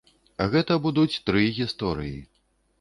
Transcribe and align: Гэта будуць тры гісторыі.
Гэта 0.55 0.77
будуць 0.87 1.19
тры 1.29 1.45
гісторыі. 1.61 2.19